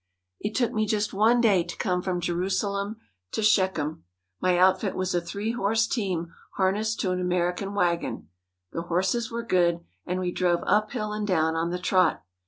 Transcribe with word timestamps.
It 0.39 0.55
took 0.55 0.71
me 0.73 0.87
just 0.87 1.13
one 1.13 1.41
day 1.41 1.61
to 1.63 1.77
come 1.77 2.01
from 2.01 2.19
Jerusalem 2.21 2.97
to 3.33 3.43
Shechem. 3.43 4.03
My 4.41 4.57
outfit 4.57 4.95
was 4.95 5.13
a 5.13 5.21
three 5.21 5.51
horse 5.51 5.85
team 5.85 6.33
harnessed 6.55 6.99
to 7.01 7.11
an 7.11 7.21
American 7.21 7.75
wagon. 7.75 8.27
The 8.71 8.81
horses 8.81 9.29
were 9.31 9.43
good, 9.43 9.81
and 10.07 10.19
we 10.19 10.31
drove 10.31 10.63
up 10.65 10.89
hill 10.89 11.13
and 11.13 11.27
down 11.27 11.55
on 11.55 11.69
the 11.69 11.77
trot. 11.77 12.23